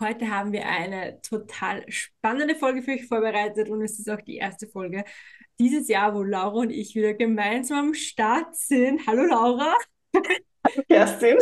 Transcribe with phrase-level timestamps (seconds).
[0.00, 4.36] Heute haben wir eine total spannende Folge für euch vorbereitet und es ist auch die
[4.36, 5.02] erste Folge
[5.58, 9.04] dieses Jahr, wo Laura und ich wieder gemeinsam am Start sind.
[9.08, 9.74] Hallo Laura.
[10.14, 11.38] Hallo Kerstin.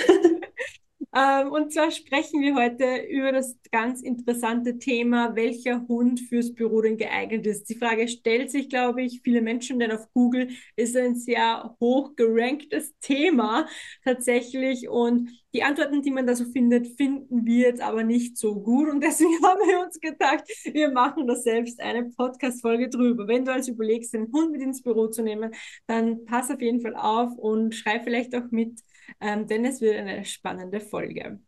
[1.15, 6.81] Ähm, und zwar sprechen wir heute über das ganz interessante Thema, welcher Hund fürs Büro
[6.83, 7.69] denn geeignet ist.
[7.69, 12.17] Die Frage stellt sich, glaube ich, viele Menschen, denn auf Google ist ein sehr hoch
[12.17, 13.67] geranktes Thema
[14.05, 14.89] tatsächlich.
[14.89, 18.91] Und die Antworten, die man da so findet, finden wir jetzt aber nicht so gut.
[18.91, 23.27] Und deswegen haben wir uns gedacht, wir machen da selbst eine Podcast-Folge drüber.
[23.27, 25.53] Wenn du also überlegst, einen Hund mit ins Büro zu nehmen,
[25.87, 28.81] dann pass auf jeden Fall auf und schreib vielleicht auch mit,
[29.21, 31.41] ähm, denn es wird eine spannende Folge.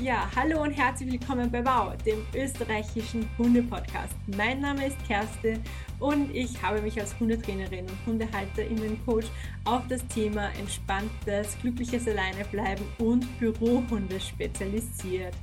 [0.00, 4.14] Ja, hallo und herzlich willkommen bei Wow, dem österreichischen Hunde-Podcast.
[4.38, 5.60] Mein Name ist Kerstin
[5.98, 9.26] und ich habe mich als Hundetrainerin und Hundehalterinnen-Coach
[9.64, 15.34] auf das Thema entspanntes, glückliches Alleinebleiben und Bürohunde spezialisiert.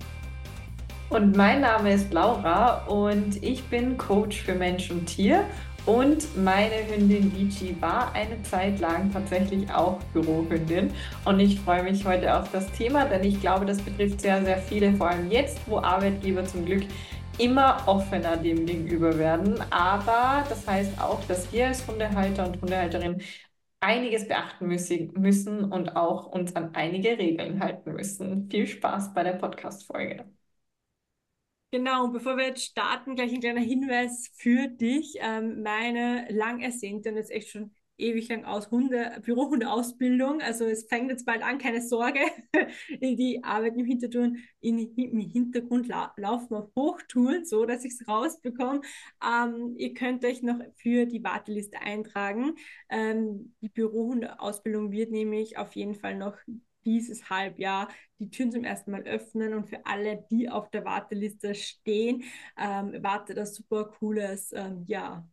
[1.09, 5.49] Und mein Name ist Laura und ich bin Coach für Mensch und Tier.
[5.85, 10.91] Und meine Hündin Lichi war eine Zeit lang tatsächlich auch Bürohündin.
[11.23, 14.57] Und ich freue mich heute auf das Thema, denn ich glaube, das betrifft sehr, sehr
[14.57, 16.83] viele, vor allem jetzt, wo Arbeitgeber zum Glück
[17.37, 19.61] immer offener dem gegenüber werden.
[19.71, 23.21] Aber das heißt auch, dass wir als Hundehalter und Hundehalterin
[23.79, 28.49] einiges beachten müssen und auch uns an einige Regeln halten müssen.
[28.49, 30.25] Viel Spaß bei der Podcast-Folge.
[31.75, 35.17] Genau, bevor wir jetzt starten, gleich ein kleiner Hinweis für dich.
[35.19, 40.39] Ähm, meine lang ersehnte und jetzt echt schon ewig lang aus Hunde, Bürohundeausbildung.
[40.39, 42.21] Also es fängt jetzt bald an, keine Sorge.
[43.01, 48.07] Die Arbeit im Hintergrund, in, im Hintergrund la laufen auf Hochtouren, so dass ich es
[48.07, 48.79] rausbekomme.
[49.21, 52.55] Ähm, ihr könnt euch noch für die Warteliste eintragen.
[52.89, 56.37] Ähm, die Bürohundeausbildung wird nämlich auf jeden Fall noch
[56.85, 61.55] dieses Halbjahr die Türen zum ersten Mal öffnen und für alle, die auf der Warteliste
[61.55, 62.23] stehen,
[62.57, 65.27] ähm, wartet das super cooles, ähm, ja,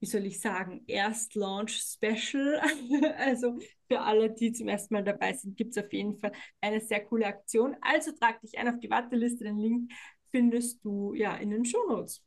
[0.00, 2.60] wie soll ich sagen, Erst-Launch-Special.
[3.18, 6.80] also für alle, die zum ersten Mal dabei sind, gibt es auf jeden Fall eine
[6.80, 7.76] sehr coole Aktion.
[7.80, 9.44] Also trag dich ein auf die Warteliste.
[9.44, 9.92] Den Link
[10.30, 12.22] findest du ja in den Show Notes.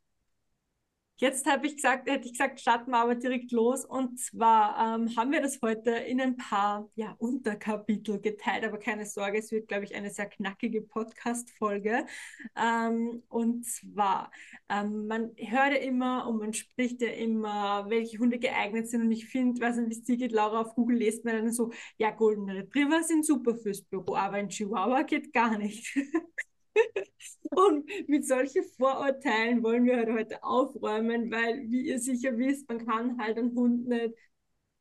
[1.17, 3.85] Jetzt habe ich gesagt, hätte ich gesagt, starten wir aber direkt los.
[3.85, 9.05] Und zwar ähm, haben wir das heute in ein paar ja, Unterkapitel geteilt, aber keine
[9.05, 12.07] Sorge, es wird, glaube ich, eine sehr knackige Podcast-Folge.
[12.55, 14.31] Ähm, und zwar,
[14.67, 19.01] ähm, man hört ja immer und man spricht ja immer, welche Hunde geeignet sind.
[19.01, 21.51] Und ich finde, was ein wie es dir geht, Laura, auf Google lest man dann
[21.51, 25.95] so, ja, Golden Retriever sind super fürs Büro, aber ein Chihuahua geht gar nicht.
[27.51, 32.85] Und mit solchen Vorurteilen wollen wir halt heute aufräumen, weil, wie ihr sicher wisst, man
[32.85, 34.15] kann halt einen Hund nicht,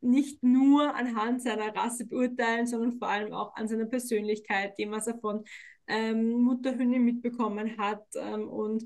[0.01, 5.07] nicht nur anhand seiner Rasse beurteilen, sondern vor allem auch an seiner Persönlichkeit, dem, was
[5.07, 5.45] er von
[5.89, 8.05] ähm, Mutterhündin mitbekommen hat.
[8.15, 8.85] Ähm, und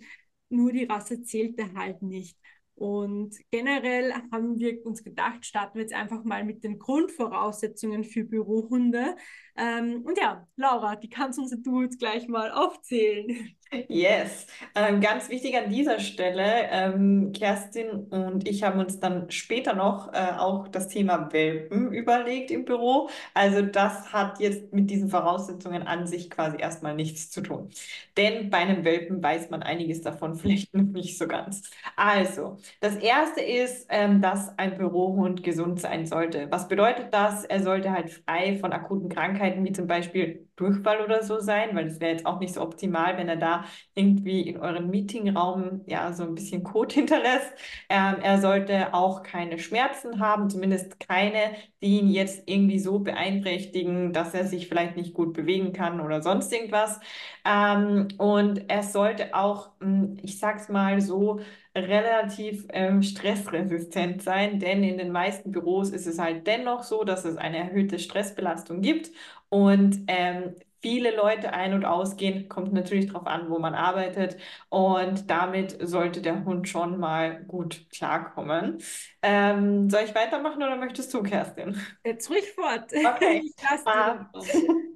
[0.49, 2.39] nur die Rasse zählt er halt nicht.
[2.75, 8.25] Und generell haben wir uns gedacht, starten wir jetzt einfach mal mit den Grundvoraussetzungen für
[8.25, 9.17] Bürohunde.
[9.57, 13.55] Ähm, und ja, Laura, die kannst uns du jetzt gleich mal aufzählen.
[13.89, 19.75] Yes, ähm, ganz wichtig an dieser Stelle, ähm, Kerstin und ich haben uns dann später
[19.75, 23.09] noch äh, auch das Thema Welpen überlegt im Büro.
[23.33, 27.71] Also das hat jetzt mit diesen Voraussetzungen an sich quasi erstmal nichts zu tun.
[28.17, 31.69] Denn bei einem Welpen weiß man einiges davon vielleicht noch nicht so ganz.
[31.97, 36.47] Also, das erste ist, ähm, dass ein Bürohund gesund sein sollte.
[36.51, 37.45] Was bedeutet das?
[37.45, 41.87] Er sollte halt frei von akuten Krankheiten wie zum Beispiel Durchfall oder so sein, weil
[41.89, 46.13] es wäre jetzt auch nicht so optimal, wenn er da irgendwie in euren Meetingraum ja
[46.13, 47.53] so ein bisschen Kot hinterlässt.
[47.89, 54.13] Ähm, er sollte auch keine Schmerzen haben, zumindest keine, die ihn jetzt irgendwie so beeinträchtigen,
[54.13, 57.01] dass er sich vielleicht nicht gut bewegen kann oder sonst irgendwas.
[57.45, 61.41] Ähm, und er sollte auch, hm, ich sag's mal so,
[61.75, 67.25] relativ ähm, stressresistent sein, denn in den meisten Büros ist es halt dennoch so, dass
[67.25, 69.11] es eine erhöhte Stressbelastung gibt
[69.49, 74.37] und ähm, viele Leute ein- und ausgehen, kommt natürlich darauf an, wo man arbeitet.
[74.69, 78.79] Und damit sollte der Hund schon mal gut klarkommen.
[79.23, 81.81] Ähm, soll ich weitermachen oder möchtest du, Kerstin?
[82.05, 82.93] Jetzt ruhig fort.
[82.93, 83.43] Okay.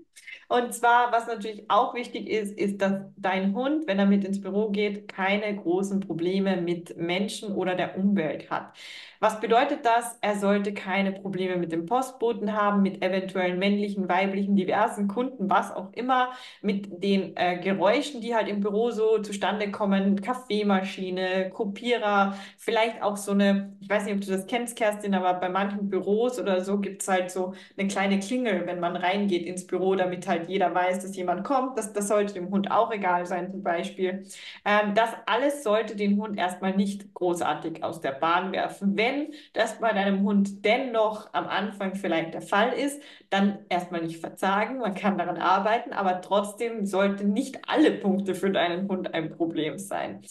[0.49, 4.41] Und zwar, was natürlich auch wichtig ist, ist, dass dein Hund, wenn er mit ins
[4.41, 8.75] Büro geht, keine großen Probleme mit Menschen oder der Umwelt hat.
[9.21, 10.17] Was bedeutet das?
[10.21, 15.73] Er sollte keine Probleme mit dem Postboten haben, mit eventuellen männlichen, weiblichen, diversen Kunden, was
[15.73, 16.33] auch immer,
[16.63, 23.17] mit den äh, Geräuschen, die halt im Büro so zustande kommen, Kaffeemaschine, Kopierer, vielleicht auch
[23.17, 26.61] so eine, ich weiß nicht, ob du das kennst, Kerstin, aber bei manchen Büros oder
[26.65, 30.49] so gibt es halt so eine kleine Klingel, wenn man reingeht ins Büro, damit halt
[30.49, 31.77] jeder weiß, dass jemand kommt.
[31.79, 34.25] Das, das sollte dem Hund auch egal sein, zum Beispiel.
[34.65, 38.97] Ähm, das alles sollte den Hund erstmal nicht großartig aus der Bahn werfen.
[38.97, 39.08] Wenn
[39.53, 44.79] das bei deinem Hund dennoch am Anfang vielleicht der Fall ist, dann erstmal nicht verzagen.
[44.79, 49.79] Man kann daran arbeiten, aber trotzdem sollte nicht alle Punkte für deinen Hund ein Problem
[49.79, 50.23] sein.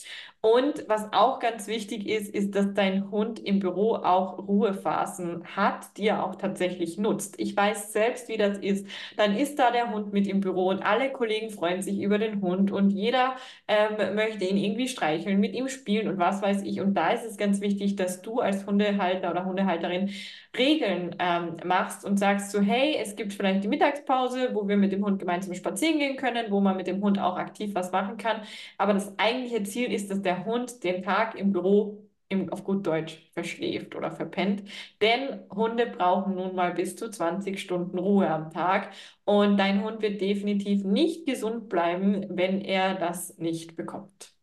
[0.54, 5.98] Und was auch ganz wichtig ist, ist, dass dein Hund im Büro auch Ruhephasen hat,
[5.98, 7.36] die er auch tatsächlich nutzt.
[7.38, 8.88] Ich weiß selbst, wie das ist.
[9.18, 12.42] Dann ist da der Hund mit im Büro und alle Kollegen freuen sich über den
[12.42, 13.36] Hund und jeder
[13.68, 16.80] ähm, möchte ihn irgendwie streicheln, mit ihm spielen und was weiß ich.
[16.80, 20.12] Und da ist es ganz wichtig, dass du als Hundehalter oder Hundehalterin
[20.58, 24.92] Regeln ähm, machst und sagst so, hey, es gibt vielleicht die Mittagspause, wo wir mit
[24.92, 28.18] dem Hund gemeinsam spazieren gehen können, wo man mit dem Hund auch aktiv was machen
[28.18, 28.42] kann.
[28.78, 32.86] Aber das eigentliche Ziel ist, dass der Hund den Tag im Büro im, auf gut
[32.86, 34.64] Deutsch verschläft oder verpennt.
[35.02, 38.92] Denn Hunde brauchen nun mal bis zu 20 Stunden Ruhe am Tag.
[39.26, 44.34] Und dein Hund wird definitiv nicht gesund bleiben, wenn er das nicht bekommt.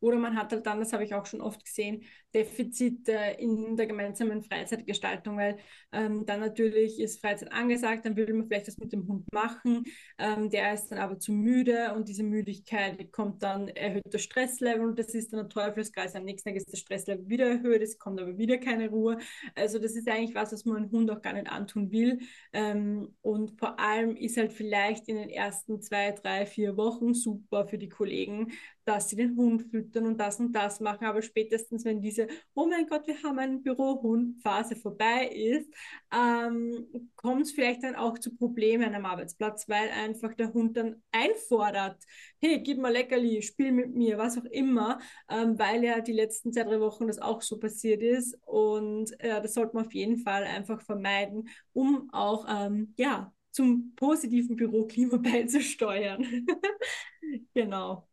[0.00, 3.86] Oder man hat halt dann, das habe ich auch schon oft gesehen, Defizite in der
[3.86, 5.58] gemeinsamen Freizeitgestaltung, weil
[5.92, 9.84] ähm, dann natürlich ist Freizeit angesagt, dann will man vielleicht das mit dem Hund machen,
[10.18, 14.98] ähm, der ist dann aber zu müde und diese Müdigkeit kommt dann erhöhter Stresslevel und
[14.98, 16.14] das ist dann ein Teufelskreis.
[16.14, 19.18] Am nächsten Tag ist das Stresslevel wieder erhöht, es kommt aber wieder keine Ruhe.
[19.54, 22.18] Also das ist eigentlich was, was man einem Hund auch gar nicht antun will.
[22.52, 27.66] Ähm, und vor allem ist halt vielleicht in den ersten zwei, drei, vier Wochen super
[27.66, 28.52] für die Kollegen,
[28.84, 31.06] dass sie den Hund füttern und das und das machen.
[31.06, 32.17] Aber spätestens, wenn diese,
[32.54, 35.68] oh mein Gott, wir haben einen Bürohund-Phase vorbei ist,
[36.12, 36.86] ähm,
[37.16, 42.02] kommt es vielleicht dann auch zu Problemen am Arbeitsplatz, weil einfach der Hund dann einfordert,
[42.40, 44.98] hey, gib mal Leckerli, spiel mit mir, was auch immer,
[45.28, 48.36] ähm, weil ja die letzten zwei, drei Wochen das auch so passiert ist.
[48.46, 53.94] Und äh, das sollte man auf jeden Fall einfach vermeiden, um auch, ähm, ja, zum
[53.96, 56.24] positiven Büroklima beizusteuern.
[57.54, 58.08] genau.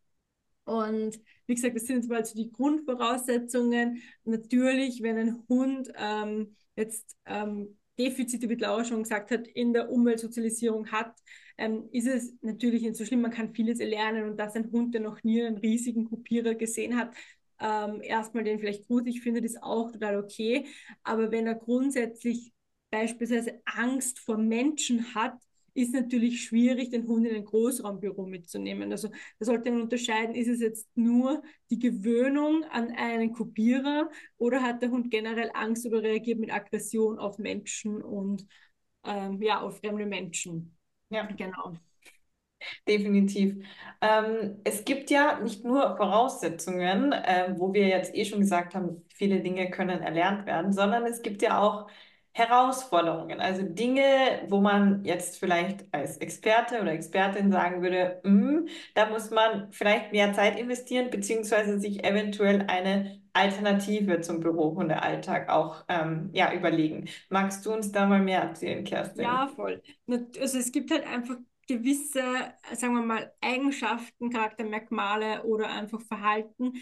[0.65, 4.01] Und wie gesagt, das sind jetzt mal so die Grundvoraussetzungen.
[4.23, 9.89] Natürlich, wenn ein Hund ähm, jetzt ähm, Defizite, wie Laura schon gesagt hat, in der
[9.89, 11.15] Umweltsozialisierung hat,
[11.57, 13.21] ähm, ist es natürlich nicht so schlimm.
[13.21, 16.97] Man kann vieles erlernen und dass ein Hund, der noch nie einen riesigen Kopierer gesehen
[16.97, 17.13] hat,
[17.59, 20.65] ähm, erstmal den vielleicht gruselig findet, ist auch total okay.
[21.03, 22.51] Aber wenn er grundsätzlich
[22.91, 25.37] beispielsweise Angst vor Menschen hat,
[25.75, 28.91] ist natürlich schwierig, den Hund in ein Großraumbüro mitzunehmen.
[28.91, 34.63] Also da sollte man unterscheiden, ist es jetzt nur die Gewöhnung an einen Kopierer oder
[34.63, 38.47] hat der Hund generell Angst oder reagiert mit Aggression auf Menschen und
[39.03, 40.75] ähm, ja, auf fremde Menschen.
[41.09, 41.73] Ja, genau.
[42.87, 43.63] Definitiv.
[44.01, 49.03] Ähm, es gibt ja nicht nur Voraussetzungen, äh, wo wir jetzt eh schon gesagt haben,
[49.13, 51.87] viele Dinge können erlernt werden, sondern es gibt ja auch
[52.37, 59.09] Herausforderungen, also Dinge, wo man jetzt vielleicht als Experte oder Expertin sagen würde, mm, da
[59.09, 66.29] muss man vielleicht mehr Zeit investieren, beziehungsweise sich eventuell eine Alternative zum Bürohundealltag auch ähm,
[66.33, 67.07] ja, überlegen.
[67.29, 69.23] Magst du uns da mal mehr erzählen, Kerstin?
[69.23, 69.81] Ja, voll.
[70.09, 71.37] Also es gibt halt einfach
[71.69, 72.21] gewisse,
[72.73, 76.73] sagen wir mal, Eigenschaften, Charaktermerkmale oder einfach Verhalten,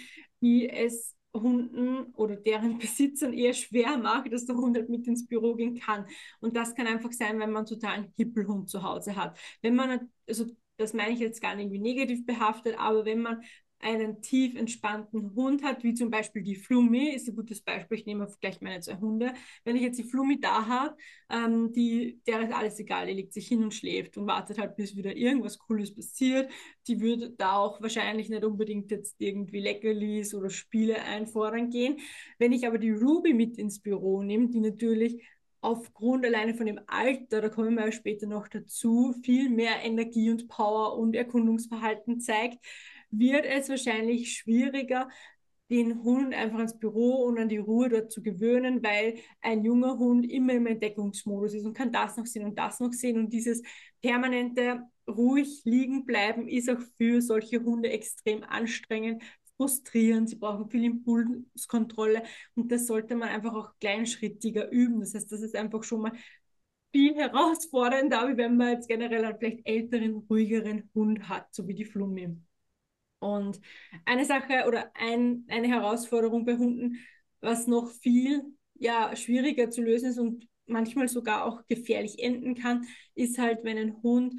[0.41, 5.27] die es Hunden oder deren Besitzern eher schwer macht, dass der Hund halt mit ins
[5.27, 6.05] Büro gehen kann.
[6.39, 9.37] Und das kann einfach sein, wenn man total einen Hippelhund zu Hause hat.
[9.61, 10.45] Wenn man, also
[10.77, 13.41] das meine ich jetzt gar nicht irgendwie negativ behaftet, aber wenn man
[13.83, 18.05] einen tief entspannten Hund hat, wie zum Beispiel die Flummi, ist ein gutes Beispiel, ich
[18.05, 19.33] nehme gleich meine zwei Hunde.
[19.63, 20.95] Wenn ich jetzt die Flummi da habe,
[21.29, 24.75] ähm, die, der ist alles egal, die legt sich hin und schläft und wartet halt,
[24.75, 26.49] bis wieder irgendwas Cooles passiert.
[26.87, 31.97] Die würde da auch wahrscheinlich nicht unbedingt jetzt irgendwie Leckerlis oder Spiele einfordern gehen.
[32.39, 35.21] Wenn ich aber die Ruby mit ins Büro nehme, die natürlich
[35.63, 40.29] aufgrund alleine von dem Alter, da kommen wir ja später noch dazu, viel mehr Energie
[40.29, 42.59] und Power und Erkundungsverhalten zeigt,
[43.17, 45.09] wird es wahrscheinlich schwieriger,
[45.69, 49.97] den Hund einfach ans Büro und an die Ruhe dort zu gewöhnen, weil ein junger
[49.97, 53.17] Hund immer im Entdeckungsmodus ist und kann das noch sehen und das noch sehen.
[53.17, 53.61] Und dieses
[54.01, 59.23] permanente ruhig liegen bleiben ist auch für solche Hunde extrem anstrengend,
[59.57, 60.29] frustrierend.
[60.29, 62.23] Sie brauchen viel Impulskontrolle
[62.55, 64.99] und das sollte man einfach auch kleinschrittiger üben.
[64.99, 66.11] Das heißt, das ist einfach schon mal
[66.91, 71.73] viel herausfordernder, wie wenn man jetzt generell einen vielleicht älteren, ruhigeren Hund hat, so wie
[71.73, 72.37] die Flummi.
[73.23, 73.59] Und
[74.05, 76.97] eine Sache oder ein, eine Herausforderung bei Hunden,
[77.41, 78.43] was noch viel
[78.75, 83.77] ja, schwieriger zu lösen ist und manchmal sogar auch gefährlich enden kann, ist halt, wenn
[83.77, 84.33] ein Hund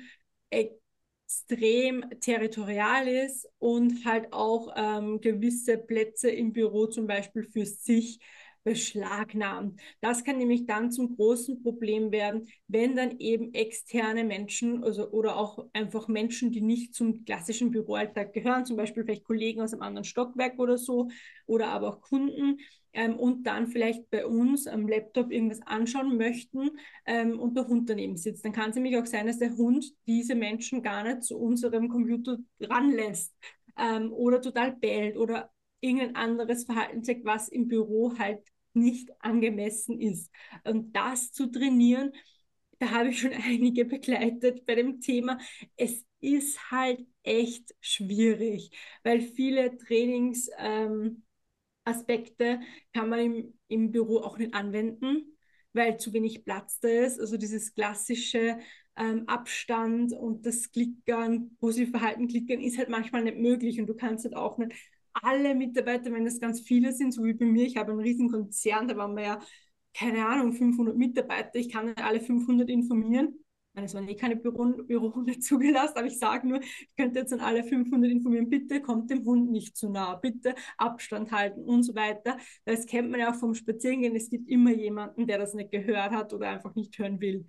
[0.50, 8.20] extrem territorial ist und halt auch ähm, gewisse Plätze im Büro zum Beispiel für sich
[8.64, 9.80] beschlagnahmt.
[10.00, 15.36] Das kann nämlich dann zum großen Problem werden, wenn dann eben externe Menschen also, oder
[15.36, 19.82] auch einfach Menschen, die nicht zum klassischen Büroalltag gehören, zum Beispiel vielleicht Kollegen aus einem
[19.82, 21.08] anderen Stockwerk oder so
[21.46, 22.58] oder aber auch Kunden,
[22.94, 26.70] ähm, und dann vielleicht bei uns am Laptop irgendwas anschauen möchten
[27.04, 28.44] ähm, und der Hund daneben sitzt.
[28.44, 31.88] Dann kann es nämlich auch sein, dass der Hund diese Menschen gar nicht zu unserem
[31.88, 33.34] Computer ranlässt
[33.76, 38.40] ähm, oder total bellt oder irgendein anderes Verhalten zeigt, was im Büro halt
[38.74, 40.30] nicht angemessen ist.
[40.64, 42.12] Und das zu trainieren,
[42.78, 45.38] da habe ich schon einige begleitet bei dem Thema.
[45.76, 48.70] Es ist halt echt schwierig,
[49.02, 51.22] weil viele Trainings ähm,
[52.92, 55.36] kann man im, im Büro auch nicht anwenden,
[55.72, 57.20] weil zu wenig Platz da ist.
[57.20, 58.58] Also dieses klassische
[58.96, 63.94] ähm, Abstand und das Klickern, positive Verhalten klickern ist halt manchmal nicht möglich und du
[63.94, 64.72] kannst halt auch nicht
[65.14, 68.30] alle Mitarbeiter, wenn das ganz viele sind, so wie bei mir, ich habe einen riesen
[68.30, 69.38] Konzern, da waren wir ja,
[69.96, 73.38] keine Ahnung, 500 Mitarbeiter, ich kann alle 500 informieren
[73.82, 77.40] es waren eh keine Büro Bürohunde zugelassen, aber ich sage nur, ich könnte jetzt an
[77.40, 81.94] alle 500 informieren, bitte kommt dem Hund nicht zu nah, bitte Abstand halten und so
[81.94, 82.38] weiter.
[82.64, 86.12] Das kennt man ja auch vom Spazierengehen, es gibt immer jemanden, der das nicht gehört
[86.12, 87.46] hat oder einfach nicht hören will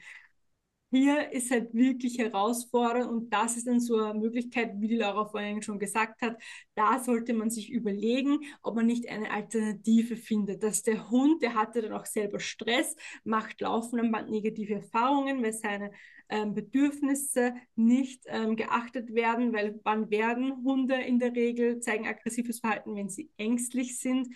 [0.91, 5.25] hier ist halt wirklich herausfordernd und das ist dann so eine Möglichkeit, wie die Laura
[5.25, 6.37] vorhin schon gesagt hat,
[6.75, 11.53] da sollte man sich überlegen, ob man nicht eine Alternative findet, dass der Hund, der
[11.55, 15.91] hatte dann auch selber Stress, macht laufend Band negative Erfahrungen, weil seine
[16.29, 22.59] ähm, Bedürfnisse nicht ähm, geachtet werden, weil wann werden Hunde in der Regel zeigen aggressives
[22.59, 24.29] Verhalten, wenn sie ängstlich sind.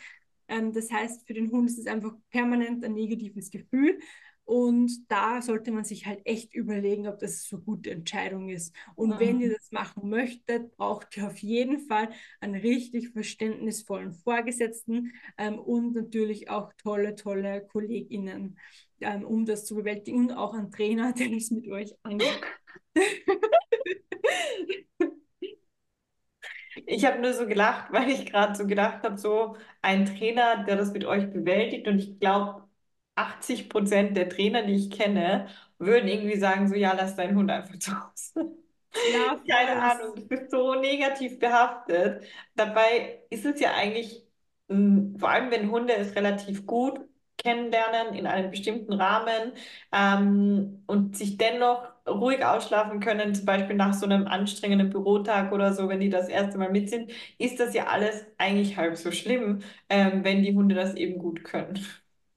[0.48, 4.00] Ähm, das heißt, für den Hund ist es einfach permanent ein negatives Gefühl.
[4.50, 8.76] Und da sollte man sich halt echt überlegen, ob das so eine gute Entscheidung ist.
[8.96, 9.20] Und mhm.
[9.20, 15.60] wenn ihr das machen möchtet, braucht ihr auf jeden Fall einen richtig verständnisvollen Vorgesetzten ähm,
[15.60, 18.58] und natürlich auch tolle, tolle KollegInnen,
[19.02, 22.42] ähm, um das zu bewältigen und auch einen Trainer, der das mit euch angeht.
[26.88, 30.76] Ich habe nur so gelacht, weil ich gerade so gedacht habe, so ein Trainer, der
[30.76, 31.88] das mit euch bewältigt.
[31.88, 32.69] Und ich glaube,
[33.20, 35.48] 80 Prozent der Trainer, die ich kenne,
[35.80, 38.58] würden irgendwie sagen, so ja, lass deinen Hund einfach zu Hause.
[39.02, 42.24] Ja, Keine Ahnung, das ist so negativ behaftet.
[42.56, 44.26] Dabei ist es ja eigentlich,
[44.70, 47.00] hm, vor allem wenn Hunde es relativ gut
[47.38, 49.54] kennenlernen in einem bestimmten Rahmen
[49.94, 55.74] ähm, und sich dennoch ruhig ausschlafen können, zum Beispiel nach so einem anstrengenden Bürotag oder
[55.74, 59.12] so, wenn die das erste Mal mit sind, ist das ja alles eigentlich halb so
[59.12, 61.80] schlimm, ähm, wenn die Hunde das eben gut können.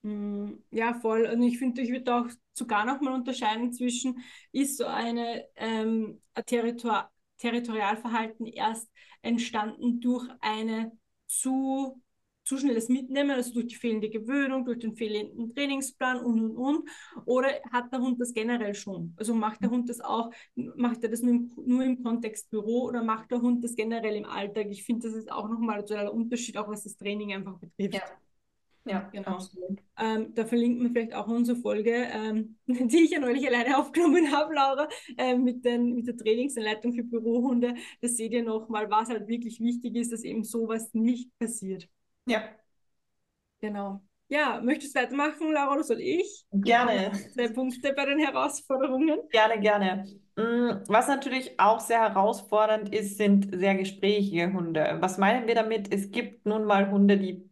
[0.03, 1.27] Mm, ja, voll.
[1.27, 6.21] Und ich finde, ich würde auch sogar noch mal unterscheiden zwischen, ist so eine ähm,
[6.35, 8.89] ein Territor Territorialverhalten erst
[9.21, 10.93] entstanden durch eine
[11.27, 12.01] zu,
[12.45, 16.89] zu schnelles Mitnehmen, also durch die fehlende Gewöhnung, durch den fehlenden Trainingsplan und und und.
[17.25, 19.15] Oder hat der Hund das generell schon?
[19.17, 22.85] Also macht der Hund das auch, macht er das nur im, nur im Kontext Büro
[22.85, 24.69] oder macht der Hund das generell im Alltag?
[24.71, 27.95] Ich finde, das ist auch nochmal ein totaler Unterschied, auch was das Training einfach betrifft.
[27.95, 28.03] Ja.
[28.85, 29.39] Ja, genau.
[29.97, 34.33] Ähm, da verlinkt man vielleicht auch unsere Folge, ähm, die ich ja neulich alleine aufgenommen
[34.33, 37.75] habe, Laura, äh, mit, den, mit der Trainingsanleitung für Bürohunde.
[38.01, 41.89] Da seht ihr nochmal, was halt wirklich wichtig ist, dass eben sowas nicht passiert.
[42.27, 42.43] Ja.
[43.61, 44.03] Genau.
[44.29, 46.47] Ja, möchtest du weitermachen, Laura, oder soll ich?
[46.53, 47.13] Gerne.
[47.35, 49.21] Zwei Punkte bei den Herausforderungen.
[49.31, 50.07] Gerne, gerne.
[50.37, 54.97] Mm, was natürlich auch sehr herausfordernd ist, sind sehr gesprächige Hunde.
[55.01, 55.93] Was meinen wir damit?
[55.93, 57.52] Es gibt nun mal Hunde, die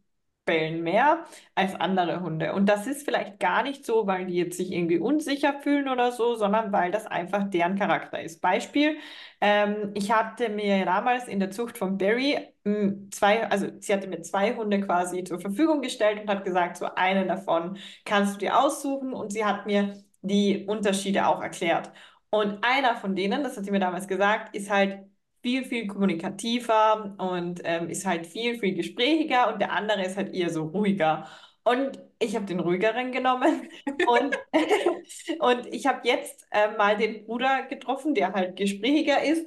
[0.51, 2.53] bellen mehr als andere Hunde.
[2.55, 6.11] Und das ist vielleicht gar nicht so, weil die jetzt sich irgendwie unsicher fühlen oder
[6.11, 8.41] so, sondern weil das einfach deren Charakter ist.
[8.41, 8.97] Beispiel,
[9.41, 14.09] ähm, ich hatte mir damals in der Zucht von Barry hm, zwei, also sie hatte
[14.09, 18.39] mir zwei Hunde quasi zur Verfügung gestellt und hat gesagt, so einen davon kannst du
[18.41, 21.91] dir aussuchen und sie hat mir die Unterschiede auch erklärt.
[22.31, 25.01] Und einer von denen, das hat sie mir damals gesagt, ist halt
[25.43, 30.35] viel, viel kommunikativer und ähm, ist halt viel, viel gesprächiger und der andere ist halt
[30.35, 31.27] eher so ruhiger.
[31.65, 33.69] Und ich habe den ruhigeren genommen
[34.07, 34.39] und,
[35.41, 39.47] und ich habe jetzt äh, mal den Bruder getroffen, der halt gesprächiger ist.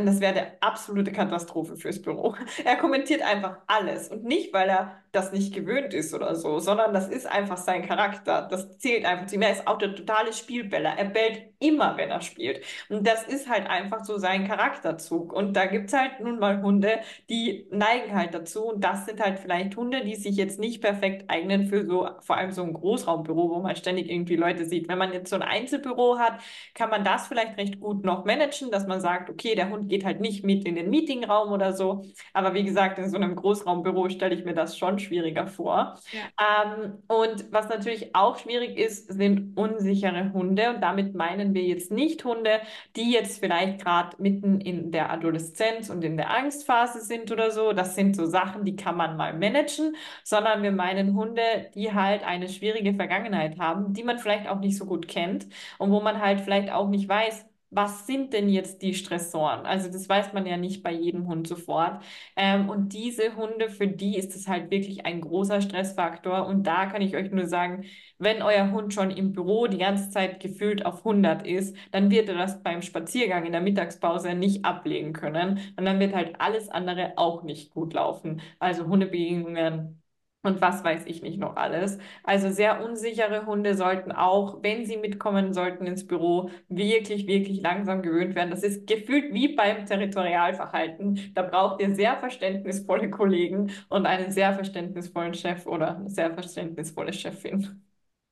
[0.00, 2.34] Und das wäre eine absolute Katastrophe fürs Büro.
[2.64, 4.08] Er kommentiert einfach alles.
[4.08, 7.86] Und nicht, weil er das nicht gewöhnt ist oder so, sondern das ist einfach sein
[7.86, 8.46] Charakter.
[8.50, 9.42] Das zählt einfach zu ihm.
[9.42, 10.90] Er ist auch der totale Spielbeller.
[10.96, 12.62] Er bellt immer, wenn er spielt.
[12.88, 15.32] Und das ist halt einfach so sein Charakterzug.
[15.32, 17.00] Und da gibt es halt nun mal Hunde,
[17.30, 18.64] die neigen halt dazu.
[18.66, 22.36] Und das sind halt vielleicht Hunde, die sich jetzt nicht perfekt eignen für so, vor
[22.36, 24.88] allem so ein Großraumbüro, wo man ständig irgendwie Leute sieht.
[24.88, 26.40] Wenn man jetzt so ein Einzelbüro hat,
[26.74, 30.04] kann man das vielleicht recht gut noch managen, dass man sagt, okay, der Hund geht
[30.04, 32.04] halt nicht mit in den Meetingraum oder so.
[32.32, 35.98] Aber wie gesagt, in so einem Großraumbüro stelle ich mir das schon schwieriger vor.
[36.12, 36.74] Ja.
[36.82, 40.70] Ähm, und was natürlich auch schwierig ist, sind unsichere Hunde.
[40.70, 42.60] Und damit meinen wir jetzt nicht Hunde,
[42.96, 47.72] die jetzt vielleicht gerade mitten in der Adoleszenz und in der Angstphase sind oder so.
[47.72, 52.24] Das sind so Sachen, die kann man mal managen, sondern wir meinen Hunde, die halt
[52.24, 55.46] eine schwierige Vergangenheit haben, die man vielleicht auch nicht so gut kennt
[55.78, 59.66] und wo man halt vielleicht auch nicht weiß, was sind denn jetzt die Stressoren?
[59.66, 62.02] Also das weiß man ja nicht bei jedem Hund sofort.
[62.36, 66.46] Ähm, und diese Hunde, für die ist es halt wirklich ein großer Stressfaktor.
[66.46, 67.84] Und da kann ich euch nur sagen,
[68.18, 72.28] wenn euer Hund schon im Büro die ganze Zeit gefühlt auf 100 ist, dann wird
[72.28, 75.58] er das beim Spaziergang in der Mittagspause nicht ablegen können.
[75.76, 78.40] Und dann wird halt alles andere auch nicht gut laufen.
[78.58, 80.02] Also Hundebegegnungen
[80.48, 81.98] und was weiß ich nicht noch alles.
[82.24, 88.02] Also sehr unsichere Hunde sollten auch, wenn sie mitkommen sollten ins Büro, wirklich, wirklich langsam
[88.02, 88.50] gewöhnt werden.
[88.50, 91.32] Das ist gefühlt wie beim Territorialverhalten.
[91.34, 97.12] Da braucht ihr sehr verständnisvolle Kollegen und einen sehr verständnisvollen Chef oder eine sehr verständnisvolle
[97.12, 97.82] Chefin.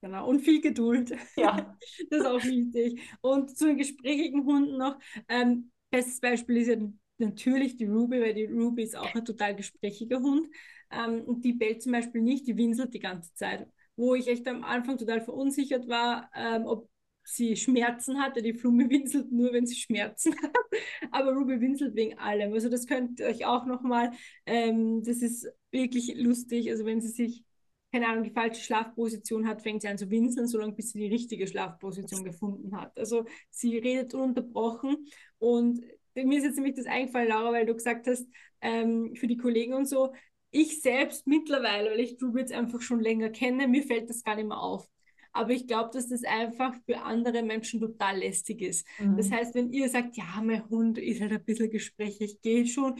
[0.01, 1.13] Genau, und viel Geduld.
[1.37, 1.57] Ja.
[2.11, 3.01] das ist auch wichtig.
[3.21, 4.99] Und zu den gesprächigen Hunden noch.
[5.29, 6.77] Ähm, bestes Beispiel ist ja
[7.19, 10.49] natürlich die Ruby, weil die Ruby ist auch ein total gesprächiger Hund.
[10.91, 13.69] Ähm, die bellt zum Beispiel nicht, die winselt die ganze Zeit.
[13.97, 16.89] Wo ich echt am Anfang total verunsichert war, ähm, ob
[17.27, 18.43] sie Schmerzen hatte.
[18.43, 20.53] Die Flume winselt nur, wenn sie Schmerzen hat.
[21.11, 22.53] Aber Ruby winselt wegen allem.
[22.53, 24.13] Also das könnt ihr euch auch nochmal,
[24.47, 26.71] ähm, das ist wirklich lustig.
[26.71, 27.45] Also wenn sie sich,
[27.93, 31.13] keine Ahnung, die falsche Schlafposition hat, fängt sie an zu winseln, solange bis sie die
[31.13, 32.97] richtige Schlafposition gefunden hat.
[32.99, 35.07] Also sie redet ununterbrochen
[35.39, 35.81] und
[36.15, 38.27] mir ist jetzt nämlich das eingefallen, Laura, weil du gesagt hast,
[38.63, 40.15] ähm, für die Kollegen und so,
[40.57, 44.37] ich selbst mittlerweile, weil ich Drew jetzt einfach schon länger kenne, mir fällt das gar
[44.37, 44.89] nicht mehr auf.
[45.33, 48.87] Aber ich glaube, dass das einfach für andere Menschen total lästig ist.
[48.99, 49.19] Mhm.
[49.19, 52.99] Das heißt, wenn ihr sagt, ja, mein Hund ist halt ein bisschen gesprächig, geht schon,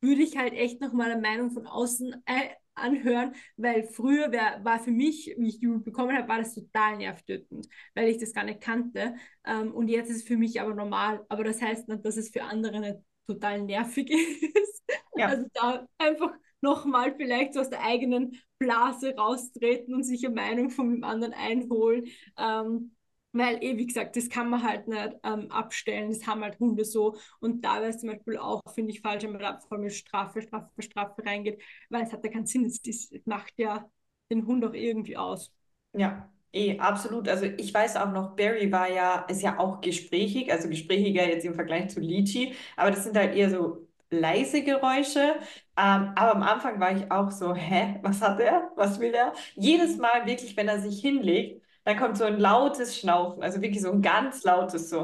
[0.00, 4.80] würde ich halt echt nochmal eine Meinung von außen äh, anhören, weil früher wär, war
[4.80, 8.44] für mich, wie ich die bekommen habe, war das total nervtötend, weil ich das gar
[8.44, 9.14] nicht kannte.
[9.46, 11.24] Ähm, und jetzt ist es für mich aber normal.
[11.28, 14.82] Aber das heißt nicht, dass es für andere nicht total nervig ist.
[15.16, 15.28] Ja.
[15.28, 16.32] Also da einfach
[16.64, 21.34] nochmal vielleicht so aus der eigenen Blase raustreten und sich eine Meinung von dem anderen
[21.34, 22.06] einholen.
[22.38, 22.92] Ähm,
[23.32, 26.84] weil, eh, wie gesagt, das kann man halt nicht ähm, abstellen, das haben halt Hunde
[26.84, 27.16] so.
[27.40, 29.92] Und da wäre es zum Beispiel auch, finde ich, falsch, wenn man da voll mit
[29.92, 33.88] Strafe, Strafe Strafe reingeht, weil es hat ja keinen Sinn, es, das macht ja
[34.30, 35.52] den Hund auch irgendwie aus.
[35.92, 37.28] Ja, Eh, absolut.
[37.28, 41.44] Also ich weiß auch noch, Barry war ja, ist ja auch gesprächig, also gesprächiger jetzt
[41.44, 45.36] im Vergleich zu Lychee, aber das sind halt eher so leise Geräusche.
[45.76, 48.70] Ähm, aber am Anfang war ich auch so, hä, was hat er?
[48.76, 49.32] Was will er?
[49.54, 53.82] Jedes Mal wirklich, wenn er sich hinlegt, dann kommt so ein lautes Schnaufen, also wirklich
[53.82, 55.02] so ein ganz lautes so.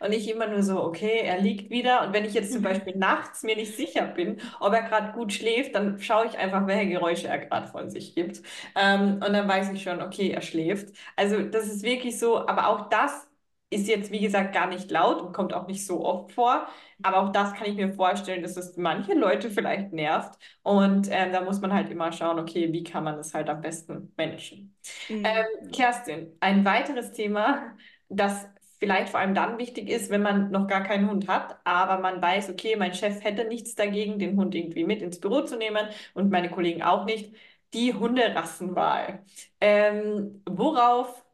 [0.00, 2.04] Und ich immer nur so, okay, er liegt wieder.
[2.04, 2.64] Und wenn ich jetzt zum mhm.
[2.64, 6.66] Beispiel nachts mir nicht sicher bin, ob er gerade gut schläft, dann schaue ich einfach,
[6.66, 8.42] welche Geräusche er gerade von sich gibt.
[8.74, 10.94] Ähm, und dann weiß ich schon, okay, er schläft.
[11.16, 13.28] Also das ist wirklich so, aber auch das
[13.72, 16.66] ist jetzt, wie gesagt, gar nicht laut und kommt auch nicht so oft vor.
[17.02, 20.38] Aber auch das kann ich mir vorstellen, dass es manche Leute vielleicht nervt.
[20.62, 23.60] Und ähm, da muss man halt immer schauen, okay, wie kann man das halt am
[23.60, 24.74] besten managen.
[25.08, 25.24] Mhm.
[25.24, 27.74] Ähm, Kerstin, ein weiteres Thema,
[28.08, 28.46] das
[28.78, 32.20] vielleicht vor allem dann wichtig ist, wenn man noch gar keinen Hund hat, aber man
[32.20, 35.86] weiß, okay, mein Chef hätte nichts dagegen, den Hund irgendwie mit ins Büro zu nehmen
[36.14, 37.32] und meine Kollegen auch nicht.
[37.74, 39.24] Die Hunderassenwahl.
[39.60, 41.24] Ähm, worauf,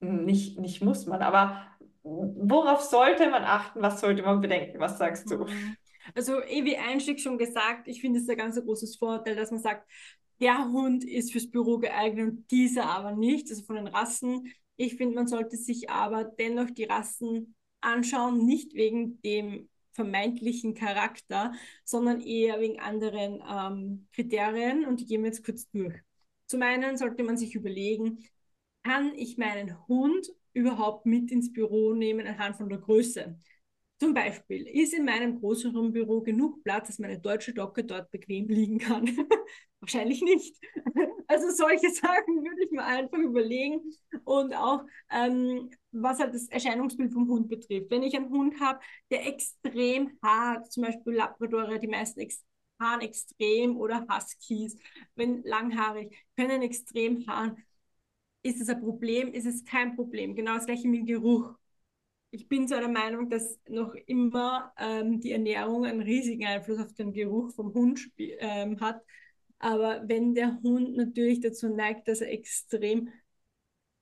[0.00, 1.66] nicht, nicht muss man, aber
[2.08, 3.82] worauf sollte man achten?
[3.82, 4.80] Was sollte man bedenken?
[4.80, 5.44] Was sagst du?
[5.44, 5.76] Mhm.
[6.14, 9.60] Also, eh wie Einstieg schon gesagt, ich finde es ein ganz großes Vorteil, dass man
[9.60, 9.86] sagt,
[10.40, 14.52] der Hund ist fürs Büro geeignet und dieser aber nicht, also von den Rassen.
[14.76, 21.52] Ich finde, man sollte sich aber dennoch die Rassen anschauen, nicht wegen dem vermeintlichen Charakter,
[21.84, 25.94] sondern eher wegen anderen ähm, Kriterien und die gehen wir jetzt kurz durch.
[26.46, 28.24] Zum einen sollte man sich überlegen,
[28.84, 33.38] kann ich meinen Hund überhaupt mit ins Büro nehmen anhand von der Größe.
[34.00, 38.46] Zum Beispiel ist in meinem größeren Büro genug Platz, dass meine deutsche Docke dort bequem
[38.48, 39.06] liegen kann.
[39.80, 40.56] Wahrscheinlich nicht.
[41.30, 43.82] Also solche Sachen würde ich mir einfach überlegen.
[44.24, 47.90] Und auch, ähm, was halt das Erscheinungsbild vom Hund betrifft.
[47.90, 48.80] Wenn ich einen Hund habe,
[49.10, 52.42] der extrem hart, zum Beispiel Labradore, die meisten ex
[52.80, 54.78] haaren extrem oder Huskies,
[55.16, 57.62] wenn langhaarig, können extrem haaren.
[58.42, 59.32] Ist es ein Problem?
[59.32, 60.34] Ist es kein Problem?
[60.34, 61.54] Genau das gleiche mit Geruch
[62.30, 66.92] ich bin so der Meinung, dass noch immer ähm, die Ernährung einen riesigen Einfluss auf
[66.92, 69.02] den Geruch vom Hund ähm, hat.
[69.58, 73.10] Aber wenn der Hund natürlich dazu neigt, dass er extrem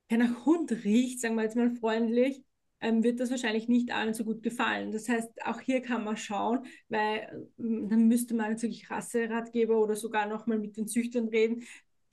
[0.09, 2.43] nach Hund riecht, sagen wir jetzt mal freundlich,
[2.79, 4.91] ähm, wird das wahrscheinlich nicht allen so gut gefallen.
[4.91, 9.95] Das heißt, auch hier kann man schauen, weil ähm, dann müsste man natürlich Rasseratgeber oder
[9.95, 11.63] sogar nochmal mit den Züchtern reden,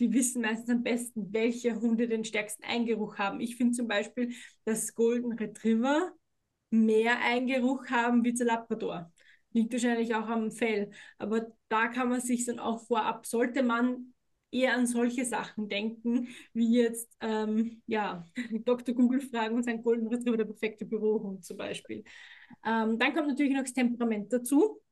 [0.05, 3.41] die wissen meistens am besten, welche Hunde den stärksten Eingeruch haben.
[3.41, 4.35] Ich finde zum Beispiel,
[4.67, 6.13] dass Golden Retriever
[6.69, 9.11] mehr Eingeruch haben wie der Labrador.
[9.53, 10.91] Liegt wahrscheinlich auch am Fell.
[11.17, 14.13] Aber da kann man sich dann auch vorab, sollte man
[14.51, 18.27] eher an solche Sachen denken, wie jetzt, ähm, ja,
[18.67, 18.95] Dr.
[18.95, 22.05] Google fragen und sein Golden Retriever der perfekte Bürohund zum Beispiel.
[22.67, 24.83] Ähm, dann kommt natürlich noch das Temperament dazu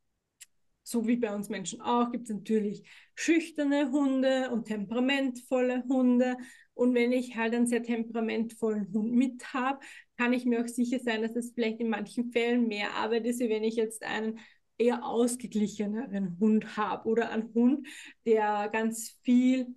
[0.83, 2.83] so wie bei uns Menschen auch, gibt es natürlich
[3.15, 6.37] schüchterne Hunde und temperamentvolle Hunde.
[6.75, 9.81] Und wenn ich halt einen sehr temperamentvollen Hund mit habe,
[10.17, 13.41] kann ich mir auch sicher sein, dass es vielleicht in manchen Fällen mehr Arbeit ist,
[13.41, 14.39] wie wenn ich jetzt einen
[14.79, 17.87] eher ausgeglicheneren Hund habe oder einen Hund,
[18.27, 19.75] der ganz viel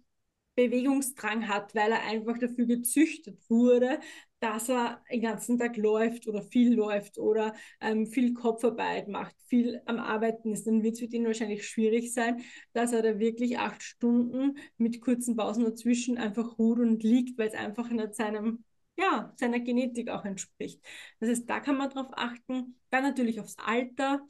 [0.56, 4.00] Bewegungsdrang hat, weil er einfach dafür gezüchtet wurde,
[4.40, 9.82] dass er den ganzen Tag läuft oder viel läuft oder ähm, viel Kopfarbeit macht, viel
[9.86, 12.42] am Arbeiten ist, dann wird es für ihn wahrscheinlich schwierig sein,
[12.74, 17.48] dass er da wirklich acht Stunden mit kurzen Pausen dazwischen einfach ruht und liegt, weil
[17.48, 18.64] es einfach nicht seinem
[18.98, 20.82] ja, seiner Genetik auch entspricht.
[21.20, 22.80] Das heißt, da kann man drauf achten.
[22.92, 24.22] Dann natürlich aufs Alter.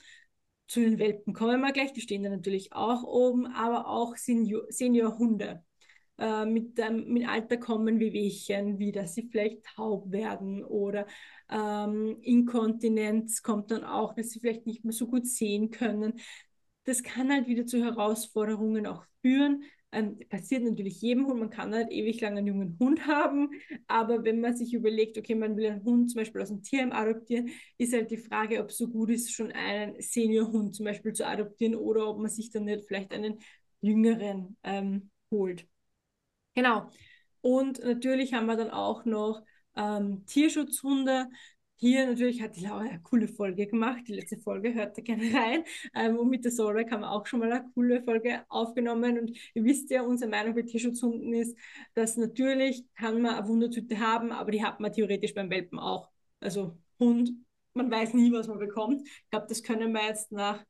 [0.68, 4.64] Zu den Welpen kommen wir gleich, die stehen da natürlich auch oben, aber auch Senior,
[4.70, 5.64] Seniorhunde
[6.18, 11.06] äh, mit, ähm, mit Alter kommen Wehwehchen, wie dass sie vielleicht taub werden oder
[11.50, 16.20] ähm, Inkontinenz kommt dann auch, dass sie vielleicht nicht mehr so gut sehen können.
[16.86, 19.64] Das kann halt wieder zu Herausforderungen auch führen.
[19.92, 23.50] Ähm, passiert natürlich jedem Hund, man kann halt ewig lang einen jungen Hund haben,
[23.88, 26.92] aber wenn man sich überlegt, okay, man will einen Hund zum Beispiel aus dem Tierheim
[26.92, 31.14] adoptieren, ist halt die Frage, ob es so gut ist, schon einen Seniorhund zum Beispiel
[31.14, 33.40] zu adoptieren oder ob man sich dann nicht vielleicht einen
[33.80, 35.66] jüngeren ähm, holt.
[36.56, 36.90] Genau.
[37.42, 39.44] Und natürlich haben wir dann auch noch
[39.76, 41.30] ähm, Tierschutzhunde.
[41.78, 44.04] Hier natürlich hat die Laura eine coole Folge gemacht.
[44.08, 45.64] Die letzte Folge hört ihr gerne rein.
[45.94, 49.20] Ähm, und mit der Solveig haben wir auch schon mal eine coole Folge aufgenommen.
[49.20, 51.58] Und ihr wisst ja, unsere Meinung bei Tierschutzhunden ist,
[51.94, 56.10] dass natürlich kann man eine Wundertüte haben, aber die hat man theoretisch beim Welpen auch.
[56.40, 57.32] Also Hund,
[57.74, 59.02] man weiß nie, was man bekommt.
[59.06, 60.64] Ich glaube, das können wir jetzt nach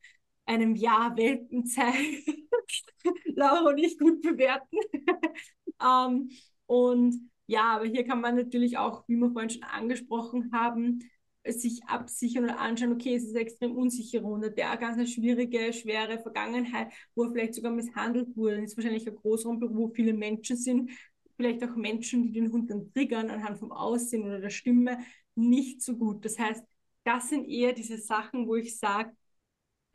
[0.45, 1.93] einem Jahr Welpenzeit
[3.35, 4.77] Laura und ich gut bewerten.
[5.83, 6.29] ähm,
[6.65, 10.99] und ja, aber hier kann man natürlich auch, wie wir vorhin schon angesprochen haben,
[11.47, 15.73] sich absichern oder anschauen, okay, es ist eine extrem unsichere Runde, der ganz eine schwierige,
[15.73, 18.61] schwere Vergangenheit, wo er vielleicht sogar misshandelt wurde.
[18.61, 20.89] Das ist wahrscheinlich ein Großraumbüro, wo viele Menschen sind,
[21.37, 24.99] vielleicht auch Menschen, die den Hund dann triggern anhand vom Aussehen oder der Stimme,
[25.35, 26.25] nicht so gut.
[26.25, 26.63] Das heißt,
[27.03, 29.11] das sind eher diese Sachen, wo ich sage,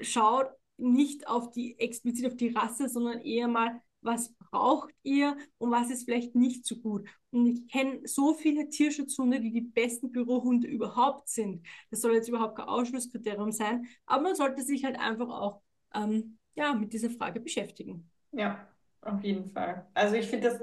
[0.01, 5.71] schaut nicht auf die explizit auf die Rasse, sondern eher mal, was braucht ihr und
[5.71, 7.09] was ist vielleicht nicht so gut.
[7.31, 11.67] Und ich kenne so viele Tierschutzhunde, die die besten Bürohunde überhaupt sind.
[11.91, 15.63] Das soll jetzt überhaupt kein Ausschlusskriterium sein, aber man sollte sich halt einfach auch
[15.95, 18.11] ähm, ja, mit dieser Frage beschäftigen.
[18.33, 18.69] Ja,
[19.03, 19.87] auf jeden Fall.
[19.95, 20.61] Also ich finde das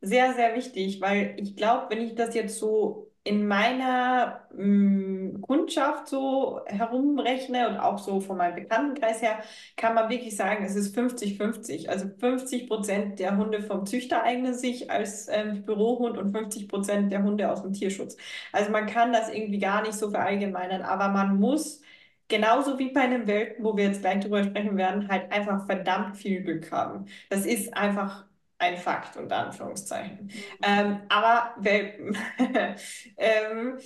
[0.00, 5.40] sehr, sehr wichtig, weil ich glaube, wenn ich das jetzt so in meiner mh, mm,
[5.42, 9.40] Kundschaft so herumrechne und auch so von meinem Bekanntenkreis her,
[9.76, 11.88] kann man wirklich sagen, es ist 50-50.
[11.88, 17.12] Also 50 Prozent der Hunde vom Züchter eignen sich als ähm, Bürohund und 50 Prozent
[17.12, 18.16] der Hunde aus dem Tierschutz.
[18.52, 21.82] Also man kann das irgendwie gar nicht so verallgemeinern, aber man muss
[22.28, 26.16] genauso wie bei einem Welpen, wo wir jetzt gleich drüber sprechen werden, halt einfach verdammt
[26.16, 27.06] viel Glück haben.
[27.30, 28.24] Das ist einfach
[28.58, 30.26] ein Fakt, unter Anführungszeichen.
[30.26, 30.32] Mhm.
[30.62, 32.16] Ähm, aber Welpen.
[33.16, 33.78] ähm,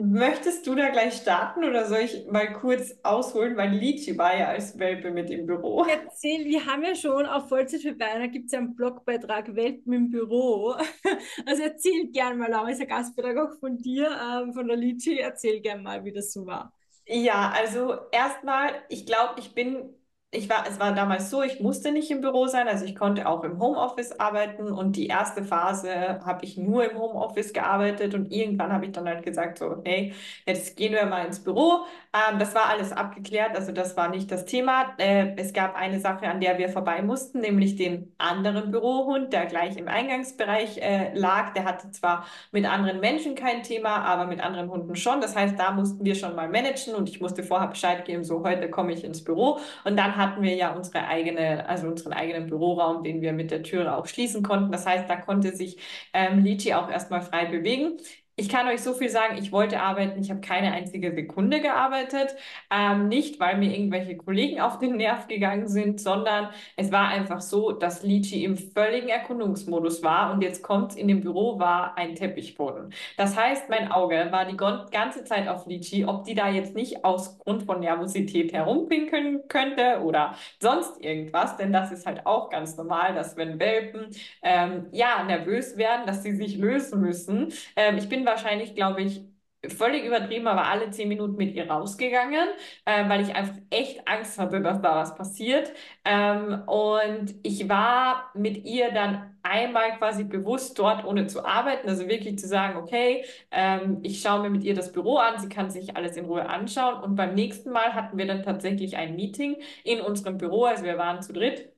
[0.00, 4.48] möchtest du da gleich starten oder soll ich mal kurz ausholen, weil Lichi war ja
[4.48, 5.84] als Welpe mit im Büro.
[5.84, 9.92] Erzähl, wir haben ja schon auf Vollzeit für Beiner gibt es ja einen Blogbeitrag Welpen
[9.92, 10.74] im Büro.
[11.46, 15.18] Also erzähl gern mal, Laura, ist Gastbeitrag auch von dir, ähm, von der Lichi.
[15.18, 16.72] Erzähl gern mal, wie das so war.
[17.06, 19.94] Ja, also erstmal, ich glaube, ich bin
[20.32, 23.26] ich war, es war damals so, ich musste nicht im Büro sein, also ich konnte
[23.28, 28.30] auch im Homeoffice arbeiten und die erste Phase habe ich nur im Homeoffice gearbeitet und
[28.30, 30.14] irgendwann habe ich dann halt gesagt so, hey,
[30.46, 31.84] jetzt gehen wir mal ins Büro.
[32.12, 34.94] Ähm, das war alles abgeklärt, also das war nicht das Thema.
[34.98, 39.46] Äh, es gab eine Sache, an der wir vorbei mussten, nämlich den anderen Bürohund, der
[39.46, 41.52] gleich im Eingangsbereich äh, lag.
[41.52, 45.20] Der hatte zwar mit anderen Menschen kein Thema, aber mit anderen Hunden schon.
[45.20, 48.42] Das heißt, da mussten wir schon mal managen und ich musste vorher Bescheid geben, so
[48.42, 52.48] heute komme ich ins Büro und dann hatten wir ja unsere eigene, also unseren eigenen
[52.48, 54.72] Büroraum, den wir mit der Türe auch schließen konnten.
[54.72, 55.78] Das heißt, da konnte sich
[56.12, 57.98] ähm, Lichi auch erstmal frei bewegen.
[58.40, 62.34] Ich kann euch so viel sagen, ich wollte arbeiten, ich habe keine einzige Sekunde gearbeitet.
[62.70, 67.42] Ähm, nicht, weil mir irgendwelche Kollegen auf den Nerv gegangen sind, sondern es war einfach
[67.42, 72.14] so, dass Lichi im völligen Erkundungsmodus war und jetzt kommt in dem Büro war ein
[72.14, 72.94] Teppichboden.
[73.18, 77.04] Das heißt, mein Auge war die ganze Zeit auf Lichi, ob die da jetzt nicht
[77.04, 82.78] aus Grund von Nervosität herumpinkeln könnte oder sonst irgendwas, denn das ist halt auch ganz
[82.78, 84.06] normal, dass wenn Welpen
[84.42, 87.52] ähm, ja nervös werden, dass sie sich lösen müssen.
[87.76, 89.22] Ähm, ich bin wahrscheinlich, glaube ich,
[89.68, 92.48] völlig übertrieben, aber alle zehn Minuten mit ihr rausgegangen,
[92.86, 95.70] äh, weil ich einfach echt Angst hatte, dass da was passiert.
[96.04, 102.08] Ähm, und ich war mit ihr dann einmal quasi bewusst dort, ohne zu arbeiten, also
[102.08, 105.70] wirklich zu sagen, okay, ähm, ich schaue mir mit ihr das Büro an, sie kann
[105.70, 107.02] sich alles in Ruhe anschauen.
[107.02, 110.96] Und beim nächsten Mal hatten wir dann tatsächlich ein Meeting in unserem Büro, also wir
[110.98, 111.70] waren zu dritt.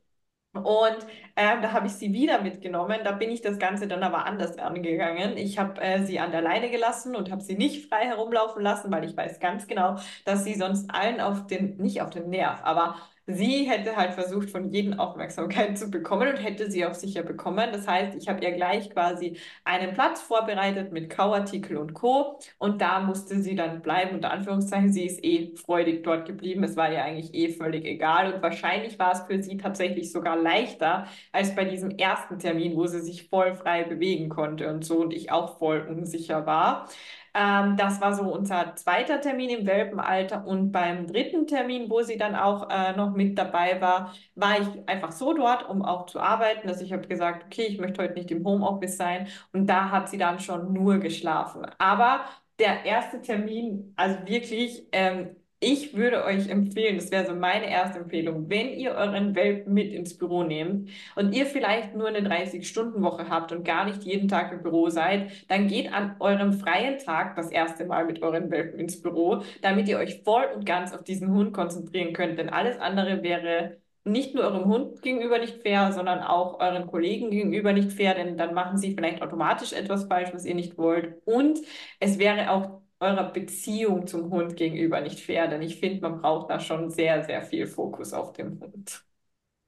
[0.55, 0.99] Und
[1.37, 3.01] ähm, da habe ich sie wieder mitgenommen.
[3.05, 5.37] Da bin ich das Ganze dann aber anders angegangen.
[5.37, 8.91] Ich habe äh, sie an der Leine gelassen und habe sie nicht frei herumlaufen lassen,
[8.93, 12.61] weil ich weiß ganz genau, dass sie sonst allen auf den, nicht auf den Nerv,
[12.63, 17.23] aber Sie hätte halt versucht, von jedem Aufmerksamkeit zu bekommen und hätte sie auch sicher
[17.23, 17.71] bekommen.
[17.73, 22.41] Das heißt, ich habe ihr gleich quasi einen Platz vorbereitet mit Kauartikel und Co.
[22.59, 24.93] Und da musste sie dann bleiben, unter Anführungszeichen.
[24.93, 26.65] Sie ist eh freudig dort geblieben.
[26.65, 28.35] Es war ihr eigentlich eh völlig egal.
[28.35, 32.87] Und wahrscheinlich war es für sie tatsächlich sogar leichter als bei diesem ersten Termin, wo
[32.87, 36.89] sie sich voll frei bewegen konnte und so und ich auch voll unsicher war.
[37.35, 40.47] Ähm, das war so unser zweiter Termin im Welpenalter.
[40.47, 44.69] Und beim dritten Termin, wo sie dann auch äh, noch mit dabei war, war ich
[44.89, 46.69] einfach so dort, um auch zu arbeiten.
[46.69, 49.29] Also ich habe gesagt, okay, ich möchte heute nicht im Homeoffice sein.
[49.53, 51.67] Und da hat sie dann schon nur geschlafen.
[51.79, 52.25] Aber
[52.59, 58.01] der erste Termin, also wirklich, ähm, ich würde euch empfehlen, das wäre so meine erste
[58.01, 63.29] Empfehlung, wenn ihr euren Welpen mit ins Büro nehmt und ihr vielleicht nur eine 30-Stunden-Woche
[63.29, 67.37] habt und gar nicht jeden Tag im Büro seid, dann geht an eurem freien Tag
[67.37, 71.05] das erste Mal mit euren Welpen ins Büro, damit ihr euch voll und ganz auf
[71.05, 75.93] diesen Hund konzentrieren könnt, denn alles andere wäre nicht nur eurem Hund gegenüber nicht fair,
[75.93, 80.31] sondern auch euren Kollegen gegenüber nicht fair, denn dann machen sie vielleicht automatisch etwas falsch,
[80.33, 81.23] was ihr nicht wollt.
[81.25, 81.61] Und
[82.01, 86.51] es wäre auch eurer Beziehung zum Hund gegenüber nicht fair, denn ich finde, man braucht
[86.51, 89.05] da schon sehr, sehr viel Fokus auf den Hund.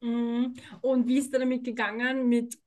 [0.01, 0.55] Mhm.
[0.83, 2.59] Und wie ist da damit gegangen mit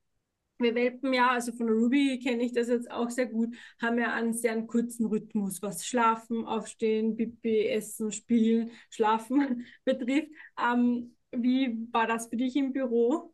[0.60, 4.14] wir Welpen ja, also von Ruby kenne ich das jetzt auch sehr gut, haben ja
[4.14, 10.30] einen sehr kurzen Rhythmus, was Schlafen, Aufstehen, Pipi, Essen, Spielen, Schlafen betrifft.
[10.62, 13.34] Ähm, wie war das für dich im Büro?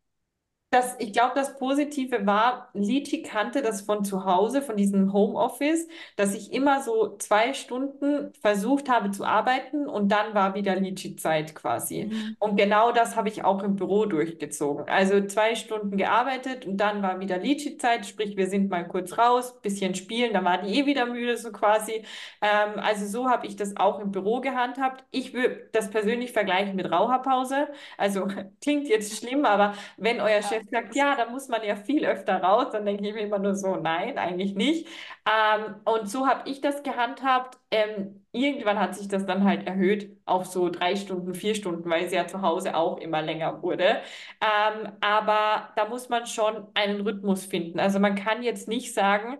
[0.73, 5.87] Das, ich glaube, das Positive war, Liti kannte das von zu Hause, von diesem Homeoffice,
[6.15, 11.53] dass ich immer so zwei Stunden versucht habe zu arbeiten und dann war wieder Liti-Zeit
[11.53, 12.05] quasi.
[12.05, 12.37] Mhm.
[12.39, 14.89] Und genau das habe ich auch im Büro durchgezogen.
[14.89, 19.61] Also zwei Stunden gearbeitet und dann war wieder Liti-Zeit, sprich, wir sind mal kurz raus,
[19.61, 22.03] bisschen spielen, dann war die eh wieder müde, so quasi.
[22.41, 25.03] Ähm, also so habe ich das auch im Büro gehandhabt.
[25.11, 27.67] Ich würde das persönlich vergleichen mit Raucherpause.
[27.99, 28.27] Also
[28.61, 32.05] klingt jetzt schlimm, aber wenn euer Chef jetzt sagt, ja, da muss man ja viel
[32.05, 34.87] öfter raus, dann denke ich mir immer nur so, nein, eigentlich nicht.
[35.25, 37.57] Ähm, und so habe ich das gehandhabt.
[37.71, 42.05] Ähm, irgendwann hat sich das dann halt erhöht auf so drei Stunden, vier Stunden, weil
[42.05, 44.01] es ja zu Hause auch immer länger wurde.
[44.41, 47.79] Ähm, aber da muss man schon einen Rhythmus finden.
[47.79, 49.37] Also man kann jetzt nicht sagen,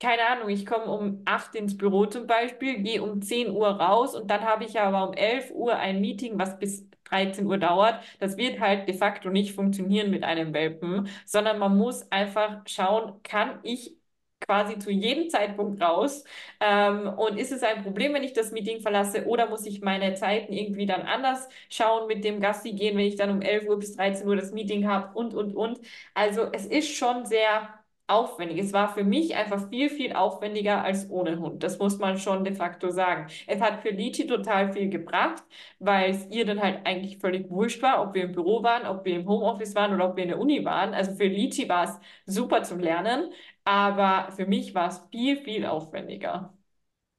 [0.00, 4.14] keine Ahnung, ich komme um 8 ins Büro zum Beispiel, gehe um 10 Uhr raus
[4.14, 8.02] und dann habe ich aber um 11 Uhr ein Meeting, was bis 13 Uhr dauert.
[8.20, 13.22] Das wird halt de facto nicht funktionieren mit einem Welpen, sondern man muss einfach schauen,
[13.22, 13.96] kann ich
[14.40, 16.24] quasi zu jedem Zeitpunkt raus?
[16.60, 20.14] Ähm, und ist es ein Problem, wenn ich das Meeting verlasse oder muss ich meine
[20.14, 23.78] Zeiten irgendwie dann anders schauen, mit dem Gassi gehen, wenn ich dann um 11 Uhr
[23.78, 25.80] bis 13 Uhr das Meeting habe und, und, und.
[26.14, 27.68] Also es ist schon sehr
[28.08, 28.58] aufwendig.
[28.58, 31.62] Es war für mich einfach viel, viel aufwendiger als ohne Hund.
[31.62, 33.26] Das muss man schon de facto sagen.
[33.46, 35.42] Es hat für Liti total viel gebracht,
[35.78, 39.04] weil es ihr dann halt eigentlich völlig wurscht war, ob wir im Büro waren, ob
[39.04, 40.94] wir im Homeoffice waren oder ob wir in der Uni waren.
[40.94, 41.98] Also für Liti war es
[42.34, 43.32] super zum Lernen,
[43.64, 46.52] aber für mich war es viel, viel aufwendiger.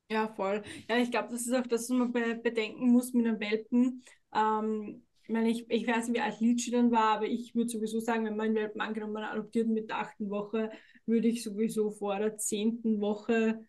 [0.09, 0.63] Ja, voll.
[0.89, 4.03] Ja, ich glaube, das ist auch das, was man bedenken muss mit einem Welpen.
[4.33, 7.69] Ähm, ich meine, ich, ich weiß nicht, wie alt Litschi dann war, aber ich würde
[7.69, 10.71] sowieso sagen, wenn man Welpen angenommen adoptiert mit der achten Woche,
[11.05, 13.59] würde ich sowieso vor der zehnten Woche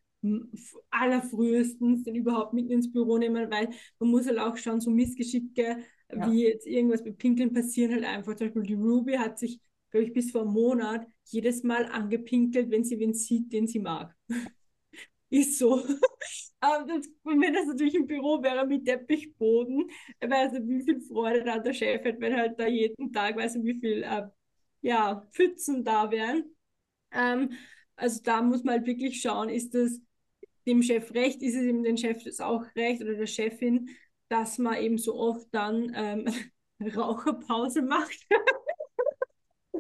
[0.91, 5.79] allerfrühestens den überhaupt mit ins Büro nehmen, weil man muss halt auch schauen, so Missgeschicke,
[6.13, 6.31] ja.
[6.31, 8.37] wie jetzt irgendwas mit Pinkeln passieren, halt einfach.
[8.37, 12.71] Zum Beispiel die Ruby hat sich, glaube ich, bis vor einem Monat jedes Mal angepinkelt,
[12.71, 14.15] wenn sie wen sieht, den sie mag.
[15.31, 15.83] Ist so.
[16.61, 19.89] Das, wenn das natürlich im Büro wäre mit Teppichboden,
[20.21, 23.55] weiß nicht, wie viel Freude da der Chef hat, wenn halt da jeden Tag, weiß
[23.55, 24.23] nicht, wie viel äh,
[24.81, 26.45] ja, Pfützen da wären.
[27.13, 27.53] Ähm,
[27.95, 30.01] also da muss man halt wirklich schauen, ist das
[30.67, 33.91] dem Chef recht, ist es ihm den Chef das auch recht oder der Chefin,
[34.29, 36.27] dass man eben so oft dann ähm,
[36.97, 38.27] Raucherpause macht.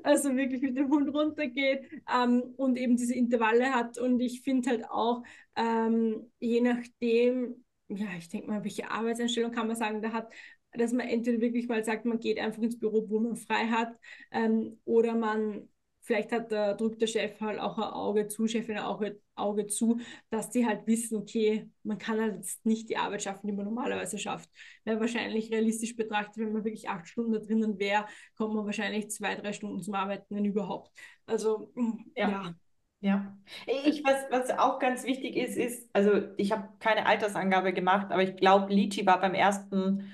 [0.04, 3.98] also wirklich mit dem Hund runtergeht ähm, und eben diese Intervalle hat.
[3.98, 5.22] Und ich finde halt auch,
[5.56, 10.32] ähm, je nachdem, ja, ich denke mal, welche Arbeitseinstellung kann man sagen, da hat,
[10.72, 13.98] dass man entweder wirklich mal sagt, man geht einfach ins Büro, wo man frei hat,
[14.30, 15.68] ähm, oder man
[16.02, 19.66] vielleicht hat der, drückt der Chef halt auch ein Auge zu, Chefin auch ein Auge
[19.66, 23.52] zu, dass die halt wissen, okay, man kann halt jetzt nicht die Arbeit schaffen, die
[23.52, 24.50] man normalerweise schafft.
[24.84, 29.10] Weil wahrscheinlich realistisch betrachtet, wenn man wirklich acht Stunden da drinnen wäre, kommt man wahrscheinlich
[29.10, 30.90] zwei, drei Stunden zum Arbeiten, wenn überhaupt.
[31.26, 31.72] Also,
[32.16, 32.28] ja.
[32.30, 32.54] ja.
[33.00, 33.32] Ja,
[33.66, 38.24] ich, was, was auch ganz wichtig ist, ist, also ich habe keine Altersangabe gemacht, aber
[38.24, 40.12] ich glaube, Lichi war beim ersten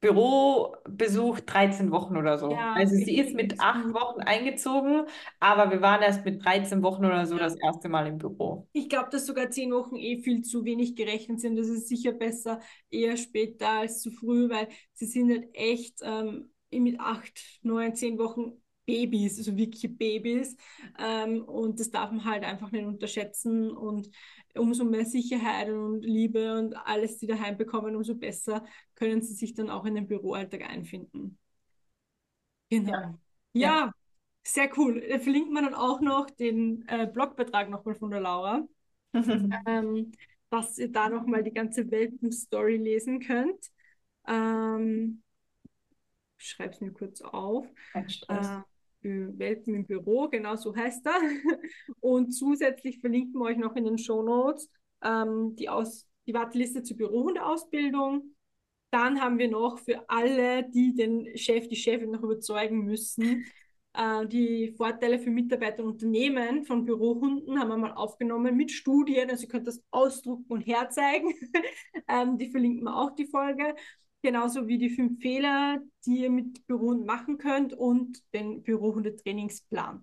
[0.00, 2.50] Bürobesuch 13 Wochen oder so.
[2.50, 5.04] Ja, also sie ist mit acht Wochen eingezogen,
[5.40, 7.42] aber wir waren erst mit 13 Wochen oder so ja.
[7.42, 8.66] das erste Mal im Büro.
[8.72, 11.56] Ich glaube, dass sogar zehn Wochen eh viel zu wenig gerechnet sind.
[11.56, 12.60] Das ist sicher besser
[12.90, 18.18] eher später als zu früh, weil sie sind halt echt ähm, mit acht, neun, zehn
[18.18, 18.52] Wochen
[18.90, 20.56] Babys, also wirkliche Babys.
[20.98, 23.70] Ähm, und das darf man halt einfach nicht unterschätzen.
[23.70, 24.10] Und
[24.54, 29.54] umso mehr Sicherheit und Liebe und alles, die daheim bekommen, umso besser können sie sich
[29.54, 31.38] dann auch in den Büroalltag einfinden.
[32.68, 32.92] Genau.
[32.92, 33.18] Ja,
[33.52, 33.68] ja.
[33.68, 33.92] ja
[34.42, 35.04] sehr cool.
[35.08, 38.66] Da verlinkt man dann auch noch den äh, Blogbeitrag nochmal von der Laura,
[39.66, 40.12] ähm,
[40.50, 43.70] dass ihr da nochmal die ganze Welpen-Story lesen könnt.
[44.26, 45.22] Ähm,
[46.38, 47.66] schreibe es mir kurz auf.
[47.94, 48.60] Äh,
[49.02, 51.20] Welpen im Büro, genau so heißt er.
[52.00, 54.68] Und zusätzlich verlinken wir euch noch in den Show Notes
[55.02, 58.34] ähm, die, Aus die Warteliste zur Bürohundeausbildung.
[58.90, 63.44] Dann haben wir noch für alle, die den Chef, die Chefin noch überzeugen müssen,
[63.94, 69.30] äh, die Vorteile für Mitarbeiter und Unternehmen von Bürohunden haben wir mal aufgenommen mit Studien.
[69.30, 71.32] Also ihr könnt das ausdrucken und herzeigen.
[72.08, 73.74] ähm, die verlinken wir auch die Folge
[74.22, 80.02] genauso wie die fünf Fehler, die ihr mit Bürohunden machen könnt und den Bürohundetrainingsplan.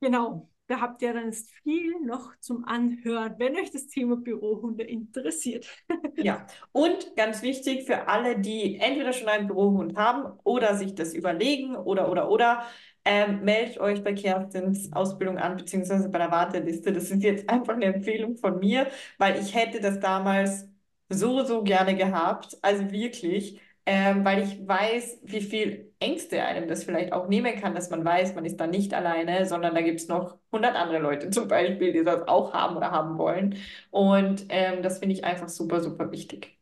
[0.00, 5.66] Genau, da habt ihr dann viel noch zum Anhören, wenn euch das Thema Bürohunde interessiert.
[6.16, 11.14] ja, und ganz wichtig für alle, die entweder schon einen Bürohund haben oder sich das
[11.14, 12.64] überlegen oder, oder, oder,
[13.06, 16.92] ähm, meldet euch bei Kerstins Ausbildung an, beziehungsweise bei der Warteliste.
[16.92, 20.68] Das ist jetzt einfach eine Empfehlung von mir, weil ich hätte das damals
[21.08, 22.56] so, so gerne gehabt.
[22.62, 27.74] Also wirklich, ähm, weil ich weiß, wie viel Ängste einem das vielleicht auch nehmen kann,
[27.74, 30.98] dass man weiß, man ist da nicht alleine, sondern da gibt es noch 100 andere
[30.98, 33.56] Leute zum Beispiel, die das auch haben oder haben wollen.
[33.90, 36.58] Und ähm, das finde ich einfach super, super wichtig.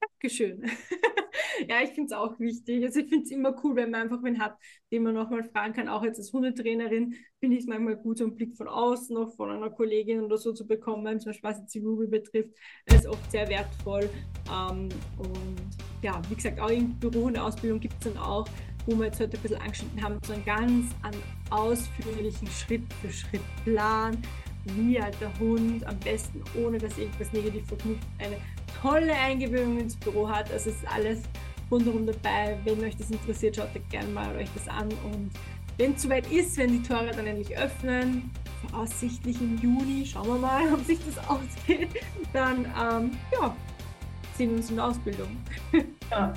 [0.00, 0.62] Dankeschön.
[1.68, 2.84] ja, ich finde es auch wichtig.
[2.84, 4.56] Also ich finde es immer cool, wenn man einfach wen hat,
[4.90, 5.88] den man nochmal fragen kann.
[5.88, 9.34] Auch jetzt als Hundetrainerin finde ich es manchmal gut, so einen Blick von außen noch
[9.34, 12.50] von einer Kollegin oder so zu bekommen, zum Beispiel was jetzt die Ruby betrifft.
[12.86, 14.08] Ist oft sehr wertvoll.
[14.50, 15.56] Ähm, und
[16.02, 18.46] ja, wie gesagt, auch im Büro und Ausbildung gibt es dann auch,
[18.86, 21.14] wo wir jetzt heute ein bisschen angeschnitten haben, so einen ganz an
[21.50, 24.18] ausführlichen Schritt-für-Schritt-Plan,
[24.76, 28.36] wie halt der Hund am besten, ohne dass irgendwas negativ verknüpft, eine
[28.80, 30.50] tolle Eingewöhnung ins Büro hat.
[30.52, 31.22] Also es ist alles
[31.72, 32.58] rundherum dabei.
[32.64, 34.88] Wenn euch das interessiert, schaut gerne mal euch das an.
[35.04, 35.30] Und
[35.78, 38.30] wenn es soweit ist, wenn die Tore dann endlich öffnen,
[38.68, 41.88] voraussichtlich im Juni, schauen wir mal, ob sich das ausgeht,
[42.32, 43.56] dann ähm, ja,
[44.36, 45.36] sehen wir uns in der Ausbildung.
[46.10, 46.34] Ja.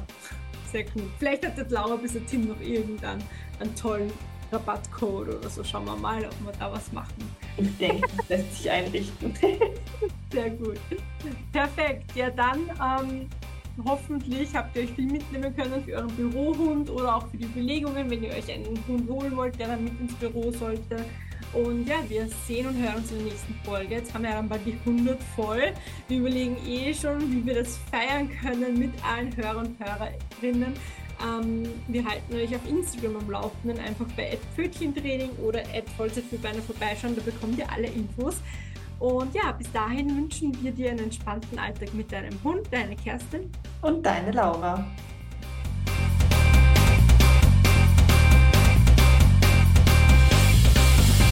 [0.72, 1.04] Sehr cool.
[1.20, 3.22] Vielleicht hat der Laura bis Tim noch irgendwann
[3.60, 4.10] einen tollen
[4.54, 5.66] Rabattcode oder so.
[5.66, 7.30] Schauen wir mal, ob wir da was machen.
[7.58, 9.34] Ich denke, das lässt sich einrichten.
[10.32, 10.80] Sehr gut.
[11.52, 12.16] Perfekt.
[12.16, 13.30] Ja, dann ähm,
[13.84, 18.10] hoffentlich habt ihr euch viel mitnehmen können für euren Bürohund oder auch für die Überlegungen,
[18.10, 21.06] wenn ihr euch einen Hund holen wollt, der dann mit ins Büro sollte.
[21.54, 23.96] Und ja, wir sehen und hören uns in der nächsten Folge.
[23.96, 25.74] Jetzt haben wir dann bald die 100 voll.
[26.08, 30.74] Wir überlegen eh schon, wie wir das feiern können mit allen Hörern und Hörerinnen.
[31.24, 35.64] Ähm, wir halten euch auf Instagram am Laufenden, einfach bei Pfötchentraining oder
[35.96, 38.42] Vollzeitfürbeiner vorbeischauen, da bekommt ihr alle Infos.
[39.00, 43.52] Und ja, bis dahin wünschen wir dir einen entspannten Alltag mit deinem Hund, deine Kerstin
[43.82, 44.86] und deine Laura.